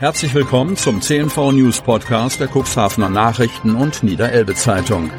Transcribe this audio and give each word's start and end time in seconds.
Herzlich 0.00 0.32
willkommen 0.32 0.78
zum 0.78 1.02
CNV 1.02 1.52
News 1.52 1.82
Podcast 1.82 2.40
der 2.40 2.48
Cuxhavener 2.48 3.10
Nachrichten 3.10 3.74
und 3.74 4.02
Niederelbe 4.02 4.54
Zeitung. 4.54 5.10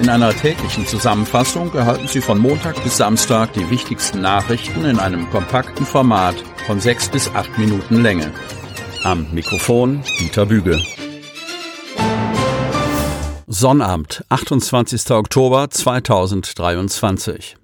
In 0.00 0.08
einer 0.08 0.34
täglichen 0.34 0.84
Zusammenfassung 0.84 1.72
erhalten 1.72 2.08
Sie 2.08 2.20
von 2.20 2.40
Montag 2.40 2.82
bis 2.82 2.96
Samstag 2.96 3.52
die 3.52 3.70
wichtigsten 3.70 4.20
Nachrichten 4.20 4.84
in 4.84 4.98
einem 4.98 5.30
kompakten 5.30 5.86
Format 5.86 6.34
von 6.66 6.80
sechs 6.80 7.08
bis 7.08 7.32
acht 7.36 7.56
Minuten 7.56 8.02
Länge. 8.02 8.32
Am 9.04 9.28
Mikrofon 9.32 10.02
Dieter 10.18 10.46
Büge. 10.46 10.82
Sonnabend, 13.46 14.24
28. 14.28 15.08
Oktober 15.12 15.70
2023. 15.70 17.56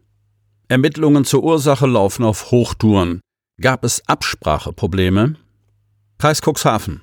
Ermittlungen 0.68 1.24
zur 1.24 1.42
Ursache 1.42 1.88
laufen 1.88 2.24
auf 2.24 2.52
Hochtouren. 2.52 3.20
Gab 3.60 3.82
es 3.82 4.00
Abspracheprobleme? 4.06 5.34
Kreis 6.18 6.40
Cuxhaven. 6.42 7.02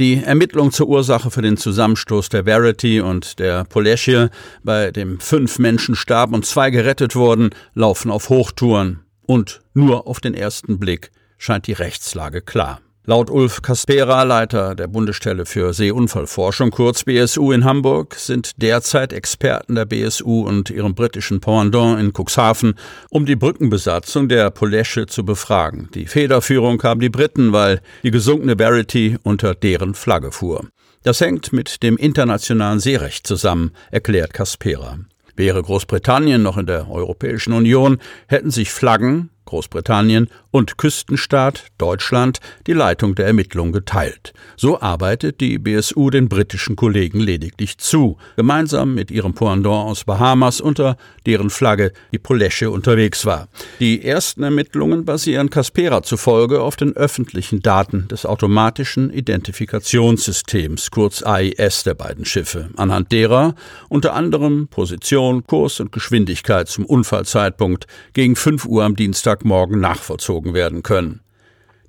Die 0.00 0.22
Ermittlungen 0.22 0.72
zur 0.72 0.88
Ursache 0.88 1.30
für 1.30 1.42
den 1.42 1.56
Zusammenstoß 1.56 2.28
der 2.28 2.44
Verity 2.44 3.00
und 3.00 3.38
der 3.38 3.64
Polesche, 3.64 4.30
bei 4.64 4.90
dem 4.90 5.20
fünf 5.20 5.60
Menschen 5.60 5.94
starben 5.94 6.34
und 6.34 6.44
zwei 6.44 6.70
gerettet 6.70 7.14
wurden, 7.14 7.50
laufen 7.74 8.10
auf 8.10 8.28
Hochtouren. 8.28 9.04
Und 9.22 9.60
nur 9.74 10.08
auf 10.08 10.20
den 10.20 10.34
ersten 10.34 10.80
Blick 10.80 11.12
scheint 11.38 11.68
die 11.68 11.72
Rechtslage 11.72 12.42
klar. 12.42 12.80
Laut 13.08 13.30
Ulf 13.30 13.62
Kaspera, 13.62 14.24
Leiter 14.24 14.74
der 14.74 14.88
Bundesstelle 14.88 15.46
für 15.46 15.72
Seeunfallforschung, 15.72 16.72
kurz 16.72 17.04
BSU 17.04 17.52
in 17.52 17.64
Hamburg, 17.64 18.16
sind 18.16 18.60
derzeit 18.60 19.12
Experten 19.12 19.76
der 19.76 19.84
BSU 19.84 20.40
und 20.40 20.70
ihrem 20.70 20.96
britischen 20.96 21.38
Pendant 21.38 22.00
in 22.00 22.12
Cuxhaven, 22.12 22.74
um 23.08 23.24
die 23.24 23.36
Brückenbesatzung 23.36 24.28
der 24.28 24.50
Polesche 24.50 25.06
zu 25.06 25.24
befragen. 25.24 25.88
Die 25.94 26.06
Federführung 26.06 26.82
haben 26.82 26.98
die 26.98 27.08
Briten, 27.08 27.52
weil 27.52 27.80
die 28.02 28.10
gesunkene 28.10 28.56
Verity 28.56 29.16
unter 29.22 29.54
deren 29.54 29.94
Flagge 29.94 30.32
fuhr. 30.32 30.66
Das 31.04 31.20
hängt 31.20 31.52
mit 31.52 31.84
dem 31.84 31.96
internationalen 31.96 32.80
Seerecht 32.80 33.24
zusammen, 33.24 33.70
erklärt 33.92 34.34
Kaspera. 34.34 34.98
Wäre 35.36 35.62
Großbritannien 35.62 36.42
noch 36.42 36.58
in 36.58 36.66
der 36.66 36.90
Europäischen 36.90 37.52
Union, 37.52 37.98
hätten 38.26 38.50
sich 38.50 38.72
Flaggen, 38.72 39.30
Großbritannien 39.44 40.28
und 40.56 40.76
Küstenstaat 40.78 41.66
Deutschland 41.78 42.40
die 42.66 42.72
Leitung 42.72 43.14
der 43.14 43.26
Ermittlungen 43.26 43.72
geteilt. 43.72 44.32
So 44.56 44.80
arbeitet 44.80 45.40
die 45.40 45.58
BSU 45.58 46.10
den 46.10 46.28
britischen 46.28 46.76
Kollegen 46.76 47.20
lediglich 47.20 47.78
zu, 47.78 48.16
gemeinsam 48.36 48.94
mit 48.94 49.10
ihrem 49.10 49.34
Pendant 49.34 49.66
aus 49.66 50.04
Bahamas, 50.04 50.60
unter 50.60 50.96
deren 51.26 51.50
Flagge 51.50 51.92
die 52.12 52.18
Polesche 52.18 52.70
unterwegs 52.70 53.26
war. 53.26 53.48
Die 53.80 54.04
ersten 54.04 54.42
Ermittlungen 54.42 55.04
basieren 55.04 55.50
Caspera 55.50 56.02
zufolge 56.02 56.60
auf 56.60 56.76
den 56.76 56.96
öffentlichen 56.96 57.60
Daten 57.60 58.08
des 58.08 58.26
automatischen 58.26 59.10
Identifikationssystems, 59.10 60.90
kurz 60.90 61.22
AIS 61.22 61.84
der 61.84 61.94
beiden 61.94 62.24
Schiffe, 62.24 62.70
anhand 62.76 63.12
derer 63.12 63.54
unter 63.88 64.14
anderem 64.14 64.68
Position, 64.68 65.44
Kurs 65.46 65.80
und 65.80 65.92
Geschwindigkeit 65.92 66.68
zum 66.68 66.84
Unfallzeitpunkt 66.84 67.86
gegen 68.12 68.36
5 68.36 68.64
Uhr 68.64 68.84
am 68.84 68.96
Dienstag 68.96 69.36
Dienstagmorgen 69.36 69.80
nachvollzogen 69.80 70.45
werden 70.54 70.82
können. 70.82 71.20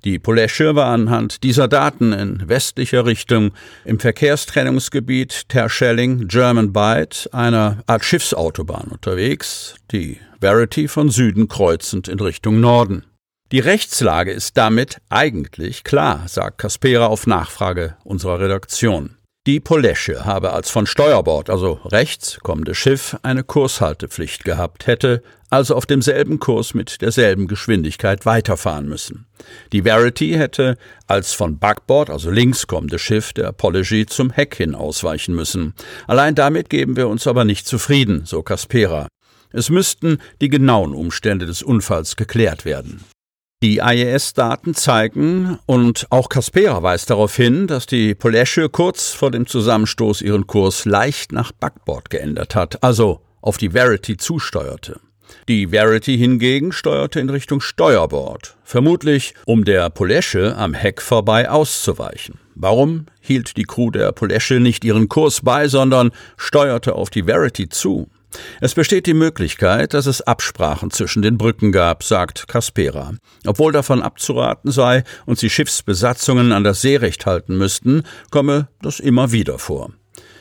Die 0.04 0.18
Polesche 0.18 0.76
war 0.76 0.86
anhand 0.86 1.42
dieser 1.42 1.66
Daten 1.66 2.12
in 2.12 2.48
westlicher 2.48 3.04
Richtung 3.04 3.50
im 3.84 3.98
Verkehrstrennungsgebiet 3.98 5.48
Terschelling 5.48 6.28
German 6.28 6.72
Bight, 6.72 7.28
einer 7.32 7.82
Art 7.86 8.04
Schiffsautobahn 8.04 8.88
unterwegs, 8.88 9.74
die 9.90 10.18
Verity 10.40 10.86
von 10.86 11.10
Süden 11.10 11.48
kreuzend 11.48 12.06
in 12.06 12.20
Richtung 12.20 12.60
Norden. 12.60 13.04
Die 13.50 13.60
Rechtslage 13.60 14.30
ist 14.30 14.56
damit 14.56 14.98
eigentlich 15.08 15.82
klar, 15.82 16.24
sagt 16.28 16.58
Kaspera 16.58 17.06
auf 17.06 17.26
Nachfrage 17.26 17.96
unserer 18.04 18.38
Redaktion. 18.38 19.17
Die 19.48 19.60
Polesche 19.60 20.26
habe 20.26 20.52
als 20.52 20.68
von 20.68 20.86
Steuerbord, 20.86 21.48
also 21.48 21.80
rechts 21.86 22.38
kommende 22.42 22.74
Schiff, 22.74 23.16
eine 23.22 23.42
Kurshaltepflicht 23.42 24.44
gehabt, 24.44 24.86
hätte 24.86 25.22
also 25.48 25.74
auf 25.74 25.86
demselben 25.86 26.38
Kurs 26.38 26.74
mit 26.74 27.00
derselben 27.00 27.48
Geschwindigkeit 27.48 28.26
weiterfahren 28.26 28.86
müssen. 28.86 29.24
Die 29.72 29.84
Verity 29.84 30.32
hätte 30.32 30.76
als 31.06 31.32
von 31.32 31.58
Backbord, 31.58 32.10
also 32.10 32.30
links 32.30 32.66
kommende 32.66 32.98
Schiff 32.98 33.32
der 33.32 33.48
Apology 33.48 34.04
zum 34.04 34.28
Heck 34.28 34.54
hin 34.54 34.74
ausweichen 34.74 35.34
müssen. 35.34 35.72
Allein 36.06 36.34
damit 36.34 36.68
geben 36.68 36.98
wir 36.98 37.08
uns 37.08 37.26
aber 37.26 37.46
nicht 37.46 37.66
zufrieden, 37.66 38.26
so 38.26 38.42
Kaspera. 38.42 39.08
Es 39.50 39.70
müssten 39.70 40.18
die 40.42 40.50
genauen 40.50 40.92
Umstände 40.92 41.46
des 41.46 41.62
Unfalls 41.62 42.16
geklärt 42.16 42.66
werden. 42.66 43.02
Die 43.60 43.78
IES-Daten 43.78 44.74
zeigen, 44.74 45.58
und 45.66 46.06
auch 46.10 46.28
Caspera 46.28 46.80
weist 46.84 47.10
darauf 47.10 47.34
hin, 47.34 47.66
dass 47.66 47.86
die 47.86 48.14
Polesche 48.14 48.68
kurz 48.68 49.10
vor 49.10 49.32
dem 49.32 49.48
Zusammenstoß 49.48 50.22
ihren 50.22 50.46
Kurs 50.46 50.84
leicht 50.84 51.32
nach 51.32 51.50
Backbord 51.50 52.08
geändert 52.08 52.54
hat, 52.54 52.84
also 52.84 53.20
auf 53.40 53.58
die 53.58 53.70
Verity 53.70 54.16
zusteuerte. 54.16 55.00
Die 55.48 55.66
Verity 55.68 56.16
hingegen 56.16 56.70
steuerte 56.70 57.18
in 57.18 57.30
Richtung 57.30 57.60
Steuerbord, 57.60 58.56
vermutlich 58.62 59.34
um 59.44 59.64
der 59.64 59.90
Polesche 59.90 60.56
am 60.56 60.72
Heck 60.72 61.02
vorbei 61.02 61.50
auszuweichen. 61.50 62.38
Warum 62.54 63.06
hielt 63.20 63.56
die 63.56 63.64
Crew 63.64 63.90
der 63.90 64.12
Polesche 64.12 64.60
nicht 64.60 64.84
ihren 64.84 65.08
Kurs 65.08 65.40
bei, 65.40 65.66
sondern 65.66 66.12
steuerte 66.36 66.94
auf 66.94 67.10
die 67.10 67.24
Verity 67.24 67.68
zu? 67.68 68.08
Es 68.60 68.74
besteht 68.74 69.06
die 69.06 69.14
Möglichkeit, 69.14 69.94
dass 69.94 70.06
es 70.06 70.22
Absprachen 70.22 70.90
zwischen 70.90 71.22
den 71.22 71.38
Brücken 71.38 71.72
gab, 71.72 72.02
sagt 72.02 72.48
Caspera. 72.48 73.12
Obwohl 73.46 73.72
davon 73.72 74.02
abzuraten 74.02 74.70
sei 74.70 75.04
und 75.26 75.38
sie 75.38 75.50
Schiffsbesatzungen 75.50 76.52
an 76.52 76.64
das 76.64 76.80
Seerecht 76.82 77.26
halten 77.26 77.56
müssten, 77.56 78.02
komme 78.30 78.68
das 78.82 79.00
immer 79.00 79.32
wieder 79.32 79.58
vor. 79.58 79.90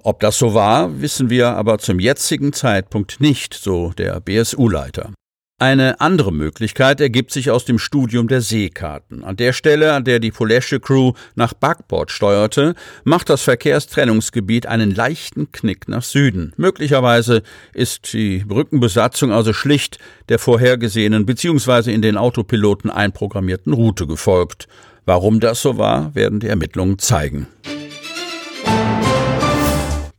Ob 0.04 0.20
das 0.20 0.38
so 0.38 0.54
war, 0.54 1.02
wissen 1.02 1.30
wir 1.30 1.50
aber 1.50 1.80
zum 1.80 2.00
jetzigen 2.00 2.54
Zeitpunkt 2.54 3.20
nicht, 3.20 3.54
so 3.54 3.92
der 3.98 4.20
BSU-Leiter. 4.20 5.12
Eine 5.60 6.02
andere 6.02 6.32
Möglichkeit 6.32 7.02
ergibt 7.02 7.32
sich 7.32 7.50
aus 7.50 7.66
dem 7.66 7.80
Studium 7.80 8.28
der 8.28 8.42
Seekarten. 8.42 9.24
An 9.24 9.38
der 9.38 9.54
Stelle, 9.54 9.94
an 9.94 10.04
der 10.04 10.20
die 10.20 10.30
Polesche 10.30 10.80
Crew 10.80 11.14
nach 11.34 11.56
Backbord 11.56 12.12
steuerte, 12.12 12.76
macht 13.04 13.28
das 13.32 13.42
Verkehrstrennungsgebiet 13.42 14.68
einen 14.68 14.94
leichten 14.94 15.52
Knick 15.52 15.88
nach 15.88 16.04
Süden. 16.04 16.54
Möglicherweise 16.58 17.42
ist 17.74 18.14
die 18.14 18.44
Brückenbesatzung 18.46 19.32
also 19.32 19.52
schlicht 19.52 19.98
der 20.30 20.38
vorhergesehenen 20.38 21.26
bzw. 21.26 21.92
in 21.92 22.04
den 22.04 22.18
Autopiloten 22.18 22.92
einprogrammierten 22.92 23.74
Route 23.74 24.06
gefolgt. 24.06 24.68
Warum 25.06 25.40
das 25.40 25.64
so 25.64 25.80
war, 25.80 26.14
werden 26.14 26.40
die 26.40 26.50
Ermittlungen 26.50 27.00
zeigen. 27.00 27.48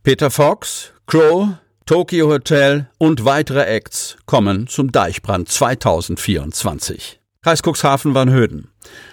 Peter 0.03 0.31
Fox, 0.31 0.91
Crow, 1.07 1.51
Tokyo 1.89 2.29
Hotel 2.29 2.87
und 2.99 3.25
weitere 3.25 3.63
Acts 3.63 4.15
kommen 4.27 4.67
zum 4.67 4.91
Deichbrand 4.91 5.49
2024. 5.49 7.19
Kreis 7.41 7.63
Cuxhaven 7.63 8.29
Höden. 8.29 8.67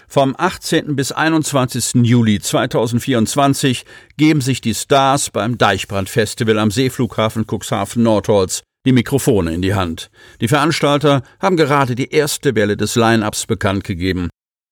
Vom 0.06 0.34
18. 0.36 0.94
bis 0.94 1.10
21. 1.10 2.04
Juli 2.06 2.38
2024 2.38 3.86
geben 4.18 4.42
sich 4.42 4.60
die 4.60 4.74
Stars 4.74 5.30
beim 5.30 5.56
Deichbrand 5.56 6.10
Festival 6.10 6.58
am 6.58 6.70
Seeflughafen 6.70 7.46
Cuxhaven 7.46 8.02
Nordholz 8.02 8.62
die 8.84 8.92
Mikrofone 8.92 9.54
in 9.54 9.62
die 9.62 9.74
Hand. 9.74 10.10
Die 10.42 10.48
Veranstalter 10.48 11.22
haben 11.40 11.56
gerade 11.56 11.94
die 11.94 12.10
erste 12.10 12.54
Welle 12.54 12.76
des 12.76 12.94
Line-Ups 12.94 13.46
bekannt 13.46 13.84
gegeben. 13.84 14.28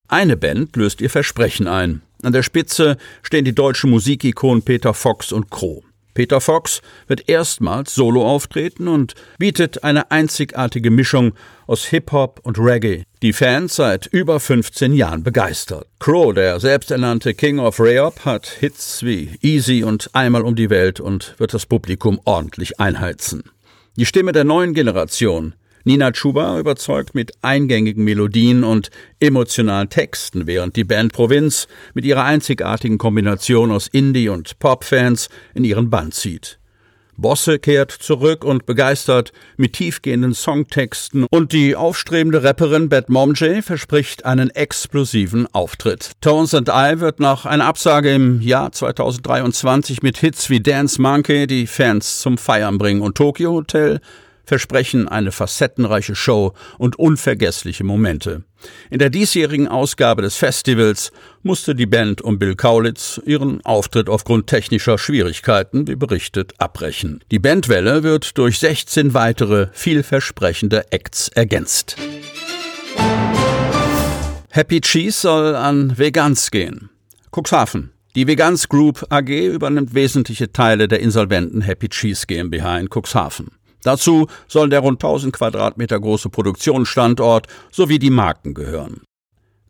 Eine 0.09 0.37
Band 0.37 0.77
löst 0.77 1.01
ihr 1.01 1.09
Versprechen 1.09 1.67
ein. 1.67 2.03
An 2.23 2.35
der 2.35 2.43
Spitze 2.43 2.99
stehen 3.23 3.47
die 3.47 3.55
deutschen 3.55 3.89
Musikikonen 3.89 4.63
Peter 4.63 4.93
Fox 4.93 5.33
und 5.33 5.51
Crow. 5.51 5.83
Peter 6.15 6.41
Fox 6.41 6.81
wird 7.09 7.29
erstmals 7.29 7.95
solo 7.95 8.25
auftreten 8.25 8.89
und 8.89 9.15
bietet 9.39 9.85
eine 9.85 10.11
einzigartige 10.11 10.91
Mischung 10.91 11.35
aus 11.67 11.85
Hip-Hop 11.87 12.41
und 12.43 12.59
Reggae, 12.59 13.05
die 13.23 13.33
Fans 13.33 13.77
seit 13.77 14.07
über 14.07 14.39
15 14.39 14.95
Jahren 14.95 15.23
begeistert. 15.23 15.89
Crow, 15.99 16.33
der 16.33 16.61
selbsternannte 16.61 17.35
King 17.35 17.59
of 17.59 17.81
Rayop, 17.81 18.25
hat 18.25 18.47
Hits 18.47 19.03
wie 19.03 19.39
Easy 19.43 19.83
und 19.83 20.11
Einmal 20.13 20.43
um 20.43 20.55
die 20.55 20.71
Welt 20.71 21.01
und 21.01 21.35
wird 21.39 21.53
das 21.53 21.67
Publikum 21.67 22.21
ordentlich 22.25 22.79
einheizen. 22.79 23.43
Die 23.97 24.07
Stimme 24.07 24.33
der 24.33 24.45
neuen 24.45 24.75
Generation 24.75 25.55
Nina 25.87 26.13
Chuba 26.13 26.59
überzeugt 26.59 27.15
mit 27.15 27.33
eingängigen 27.43 28.05
Melodien 28.05 28.65
und 28.65 28.91
emotionalen 29.21 29.91
Texten, 29.91 30.47
während 30.47 30.77
die 30.77 30.85
Band 30.85 31.13
Provinz 31.13 31.69
mit 31.93 32.07
ihrer 32.07 32.25
einzigartigen 32.25 32.97
Kombination 32.97 33.71
aus 33.71 33.89
Indie- 33.89 34.31
und 34.31 34.59
Pop-Fans 34.61 35.29
in 35.53 35.65
ihren 35.65 35.91
Band 35.91 36.15
zieht. 36.15 36.59
Bosse 37.19 37.59
kehrt 37.59 37.93
zurück 37.93 38.45
und 38.45 38.65
begeistert 38.65 39.33
mit 39.59 39.75
tiefgehenden 39.75 40.35
Songtexten 40.35 41.27
und 41.31 41.53
die 41.53 41.77
aufstrebende 41.77 42.43
Rapperin 42.43 42.89
Bad 42.89 43.11
Momjay 43.11 43.61
verspricht 43.61 44.25
einen 44.25 44.51
explosiven 44.51 45.47
Auftritt. 45.53 46.13
Tones 46.23 46.55
and 46.55 46.71
I 46.71 46.99
wird 46.99 47.21
nach 47.21 47.45
einer 47.45 47.67
Absage 47.67 48.13
im 48.13 48.41
Jahr 48.41 48.73
2023 48.73 50.03
mit 50.03 50.17
Hits 50.17 50.49
wie 50.49 50.61
Dance 50.61 51.01
Monkey 51.01 51.47
die 51.47 51.67
Fans 51.67 52.21
zum 52.21 52.39
Feiern 52.39 52.79
bringen 52.79 53.03
und 53.03 53.17
Tokyo 53.17 53.53
Hotel 53.53 54.01
versprechen 54.45 55.09
eine 55.09 55.33
facettenreiche 55.33 56.15
Show 56.15 56.53
und 56.79 56.99
unvergessliche 56.99 57.85
Momente. 57.85 58.45
In 58.91 58.99
der 58.99 59.11
diesjährigen 59.11 59.69
Ausgabe 59.69 60.23
des 60.23 60.37
Festivals 60.37 61.13
musste 61.43 61.75
die 61.75 61.87
Band 61.87 62.23
um 62.23 62.39
Bill 62.39 62.55
Kaulitz 62.55 63.21
ihren 63.25 63.65
Auftritt 63.65 64.09
aufgrund 64.09 64.47
technischer 64.47 64.99
Schwierigkeiten, 64.99 65.87
wie 65.87 65.97
berichtet, 65.97 66.55
abbrechen. 66.59 67.21
Die 67.31 67.39
Bandwelle 67.39 68.03
wird 68.03 68.39
durch 68.39 68.59
16 68.59 69.15
weitere 69.15 69.69
vielversprechende 69.73 70.93
Acts 70.93 71.29
ergänzt. 71.29 71.97
Happy 74.51 74.81
Cheese 74.81 75.21
soll 75.21 75.57
an 75.57 75.99
Vegans 75.99 76.51
gehen. 76.51 76.91
Cuxhaven. 77.33 77.91
Die 78.15 78.29
Vegans 78.29 78.69
Group 78.69 79.05
AG 79.09 79.29
übernimmt 79.29 79.95
wesentliche 79.95 80.53
Teile 80.53 80.87
der 80.87 81.01
insolventen 81.01 81.63
Happy 81.63 81.89
Cheese 81.89 82.27
GmbH 82.29 82.79
in 82.79 82.89
Cuxhaven. 82.89 83.49
Dazu 83.85 84.27
soll 84.49 84.69
der 84.69 84.81
rund 84.81 84.97
1000 84.97 85.33
Quadratmeter 85.33 86.01
große 86.01 86.31
Produktionsstandort 86.31 87.47
sowie 87.71 88.01
die 88.01 88.11
Marken 88.11 88.55
gehören. 88.55 89.03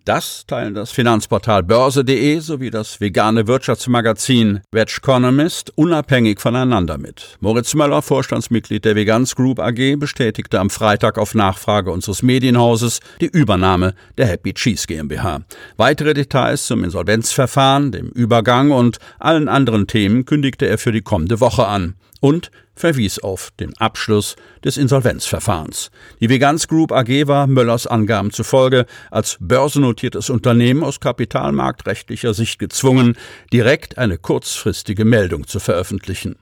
Das 0.05 0.45
teilen 0.47 0.75
das 0.75 0.91
Finanzportal 0.91 1.63
Börse.de 1.63 2.39
sowie 2.41 2.69
das 2.69 3.01
vegane 3.01 3.47
Wirtschaftsmagazin 3.47 4.61
Vegconomist 4.71 5.73
unabhängig 5.77 6.43
voneinander 6.43 6.99
mit. 6.99 7.39
Moritz 7.41 7.73
Möller, 7.75 8.03
Vorstandsmitglied 8.03 8.85
der 8.85 8.97
Vegans 8.97 9.35
Group 9.35 9.59
AG, 9.59 9.97
bestätigte 9.97 10.61
am 10.61 10.69
Freitag 10.69 11.17
auf 11.17 11.35
Nachfrage 11.35 11.91
unseres 11.91 12.23
Medienhauses 12.23 13.01
die 13.23 13.31
Übernahme 13.33 13.95
der 14.19 14.27
Happy 14.27 14.53
Cheese 14.53 14.87
GmbH. 14.87 15.41
Weitere 15.79 16.13
Details 16.13 16.67
zum 16.67 16.85
Insolvenzverfahren, 16.85 17.91
dem 17.91 18.09
Übergang 18.09 18.73
und 18.73 18.99
allen 19.19 19.49
anderen 19.49 19.87
Themen 19.87 20.27
kündigte 20.27 20.67
er 20.67 20.77
für 20.77 20.93
die 20.93 21.01
kommende 21.01 21.41
Woche 21.41 21.67
an 21.67 21.95
und 22.21 22.51
verwies 22.77 23.19
auf 23.19 23.51
den 23.61 23.77
Abschluss 23.79 24.37
des 24.65 24.77
Insolvenzverfahrens. 24.77 25.91
Die 26.21 26.29
Vegans 26.29 26.69
Group 26.69 26.93
AG 26.93 27.27
war 27.27 27.47
Möllers 27.47 27.87
Angaben 27.87 28.31
zufolge 28.31 28.87
als 29.11 29.37
börsennotiertes 29.41 30.31
Unternehmen 30.31 30.83
aus 30.83 31.01
kapitalmarktrechtlicher 31.01 32.35
Sicht 32.35 32.59
gezwungen, 32.59 33.17
direkt 33.53 33.99
eine 33.99 34.19
kurzfristige 34.19 35.05
Meldung 35.05 35.47
zu 35.47 35.61
veröffentlichen. 35.61 36.37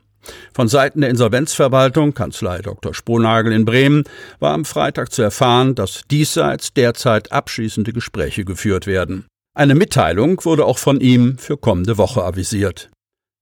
Von 0.55 0.69
Seiten 0.69 1.01
der 1.01 1.11
Insolvenzverwaltung, 1.11 2.15
Kanzlei 2.15 2.61
Dr. 2.61 2.95
Sponagel 2.95 3.53
in 3.53 3.65
Bremen, 3.65 4.05
war 4.39 4.55
am 4.55 4.65
Freitag 4.65 5.13
zu 5.13 5.23
erfahren, 5.23 5.75
dass 5.75 6.03
diesseits 6.11 6.73
derzeit 6.75 7.33
abschließende 7.33 7.93
Gespräche 7.93 8.45
geführt 8.45 8.87
werden. 8.87 9.27
Eine 9.55 9.75
Mitteilung 9.75 10.43
wurde 10.45 10.65
auch 10.65 10.79
von 10.79 11.01
ihm 11.01 11.39
für 11.39 11.57
kommende 11.57 11.99
Woche 11.99 12.23
avisiert. 12.23 12.91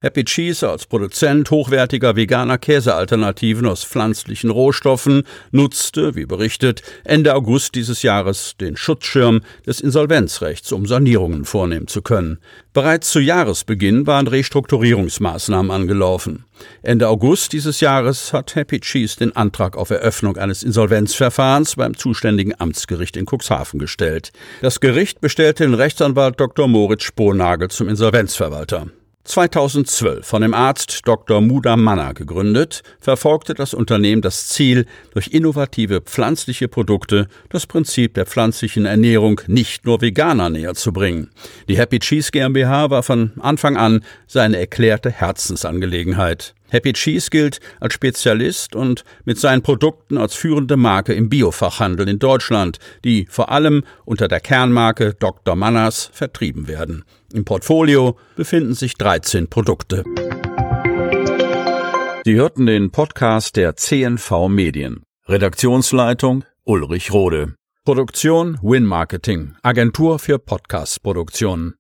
Happy 0.03 0.25
Cheese 0.25 0.67
als 0.67 0.87
Produzent 0.87 1.51
hochwertiger 1.51 2.17
veganer 2.17 2.57
Käsealternativen 2.57 3.67
aus 3.67 3.85
pflanzlichen 3.85 4.49
Rohstoffen 4.49 5.25
nutzte, 5.51 6.15
wie 6.15 6.25
berichtet, 6.25 6.83
Ende 7.05 7.35
August 7.35 7.75
dieses 7.75 8.01
Jahres 8.01 8.55
den 8.59 8.79
Schutzschirm 8.79 9.43
des 9.67 9.83
Insolvenzrechts, 9.83 10.73
um 10.73 10.87
Sanierungen 10.87 11.45
vornehmen 11.45 11.87
zu 11.87 12.01
können. 12.01 12.39
Bereits 12.73 13.11
zu 13.11 13.21
Jahresbeginn 13.21 14.07
waren 14.07 14.27
Restrukturierungsmaßnahmen 14.27 15.71
angelaufen. 15.71 16.47
Ende 16.81 17.07
August 17.07 17.53
dieses 17.53 17.81
Jahres 17.81 18.33
hat 18.33 18.55
Happy 18.55 18.81
Cheese 18.81 19.19
den 19.19 19.37
Antrag 19.37 19.77
auf 19.77 19.91
Eröffnung 19.91 20.39
eines 20.39 20.63
Insolvenzverfahrens 20.63 21.77
beim 21.77 21.95
zuständigen 21.95 22.59
Amtsgericht 22.59 23.19
in 23.19 23.27
Cuxhaven 23.27 23.79
gestellt. 23.79 24.33
Das 24.63 24.81
Gericht 24.81 25.21
bestellte 25.21 25.65
den 25.65 25.75
Rechtsanwalt 25.75 26.41
Dr. 26.41 26.69
Moritz 26.69 27.03
Spohnagel 27.03 27.69
zum 27.69 27.91
Insolvenzverwalter. 27.91 28.87
2012 29.31 30.27
von 30.27 30.43
dem 30.43 30.55
Arzt 30.55 31.03
Dr. 31.07 31.41
Muda 31.41 31.77
Manna 31.77 32.13
gegründet, 32.13 32.83
verfolgte 33.01 33.55
das 33.55 33.75
Unternehmen 33.75 34.23
das 34.23 34.49
Ziel, 34.49 34.87
durch 35.13 35.29
innovative 35.29 36.01
pflanzliche 36.01 36.67
Produkte 36.67 37.29
das 37.49 37.67
Prinzip 37.67 38.15
der 38.15 38.27
pflanzlichen 38.27 38.87
Ernährung 38.87 39.41
nicht 39.47 39.87
nur 39.87 40.01
Veganer 40.01 40.51
näher 40.51 40.75
zu 40.75 40.93
bringen. 40.93 41.31
Die 41.69 41.79
Happy 41.79 42.01
Cheese 42.01 42.33
GmbH 42.33 42.91
war 42.91 43.05
von 43.05 43.31
Anfang 43.39 43.77
an 43.77 44.05
seine 44.27 44.59
erklärte 44.59 45.11
Herzensangelegenheit. 45.11 46.55
Happy 46.69 46.93
Cheese 46.93 47.31
gilt 47.31 47.61
als 47.79 47.95
Spezialist 47.95 48.75
und 48.75 49.05
mit 49.25 49.39
seinen 49.39 49.63
Produkten 49.63 50.19
als 50.19 50.35
führende 50.35 50.77
Marke 50.77 51.13
im 51.13 51.29
Biofachhandel 51.29 52.09
in 52.09 52.19
Deutschland, 52.19 52.79
die 53.05 53.27
vor 53.29 53.51
allem 53.51 53.85
unter 54.05 54.27
der 54.27 54.41
Kernmarke 54.41 55.15
Dr. 55.15 55.55
Manners 55.55 56.11
vertrieben 56.13 56.67
werden. 56.67 57.05
Im 57.33 57.45
Portfolio 57.45 58.17
befinden 58.37 58.75
sich 58.75 58.95
13 58.95 59.49
Produkte. 59.49 60.05
Sie 62.25 62.35
hörten 62.35 62.67
den 62.67 62.91
Podcast 62.91 63.57
der 63.57 63.77
CNV 63.77 64.49
Medien. 64.49 65.03
Redaktionsleitung 65.27 66.45
Ulrich 66.65 67.13
Rode. 67.13 67.55
Produktion 67.85 68.59
Win 68.63 68.85
Marketing, 68.85 69.55
Agentur 69.63 70.19
für 70.19 70.39
Podcast-Produktionen. 70.39 71.69